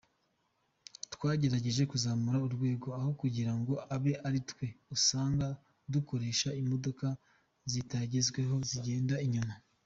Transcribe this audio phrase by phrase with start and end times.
[1.13, 5.47] Twagerageje kuzamura urwego aho kugira ngo abe aritwe usanga
[5.93, 7.07] dukoresha imodoka
[7.71, 9.53] zitagezweho zigenda inyuma.